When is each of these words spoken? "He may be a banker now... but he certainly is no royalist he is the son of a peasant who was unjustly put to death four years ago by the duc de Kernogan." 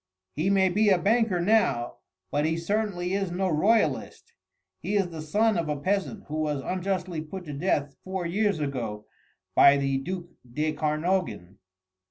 "He 0.35 0.49
may 0.49 0.69
be 0.69 0.89
a 0.89 0.97
banker 0.97 1.39
now... 1.39 1.97
but 2.31 2.43
he 2.43 2.57
certainly 2.57 3.13
is 3.13 3.29
no 3.29 3.49
royalist 3.49 4.33
he 4.79 4.95
is 4.95 5.09
the 5.09 5.21
son 5.21 5.59
of 5.59 5.69
a 5.69 5.77
peasant 5.79 6.23
who 6.27 6.37
was 6.37 6.63
unjustly 6.63 7.21
put 7.21 7.45
to 7.45 7.53
death 7.53 7.93
four 8.03 8.25
years 8.25 8.59
ago 8.59 9.05
by 9.53 9.77
the 9.77 9.99
duc 9.99 10.25
de 10.51 10.73
Kernogan." 10.73 11.59